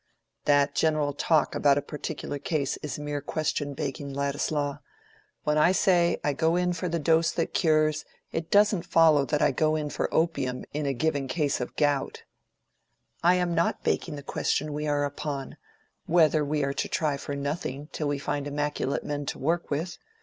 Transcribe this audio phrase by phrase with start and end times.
[0.45, 4.79] "That general talk about a particular case is mere question begging, Ladislaw.
[5.43, 9.43] When I say, I go in for the dose that cures, it doesn't follow that
[9.43, 12.23] I go in for opium in a given case of gout."
[13.21, 17.87] "I am not begging the question we are upon—whether we are to try for nothing
[17.91, 19.99] till we find immaculate men to work with.